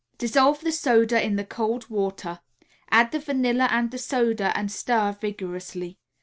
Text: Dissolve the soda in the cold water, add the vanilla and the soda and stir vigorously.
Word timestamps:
Dissolve 0.17 0.61
the 0.61 0.71
soda 0.71 1.23
in 1.23 1.35
the 1.35 1.45
cold 1.45 1.87
water, 1.91 2.39
add 2.89 3.11
the 3.11 3.19
vanilla 3.19 3.67
and 3.69 3.91
the 3.91 3.99
soda 3.99 4.51
and 4.57 4.71
stir 4.71 5.11
vigorously. 5.11 5.99